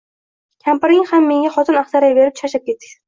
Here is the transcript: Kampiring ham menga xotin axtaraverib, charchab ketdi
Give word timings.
Kampiring 0.67 1.03
ham 1.11 1.29
menga 1.33 1.51
xotin 1.59 1.77
axtaraverib, 1.83 2.35
charchab 2.41 2.67
ketdi 2.71 2.95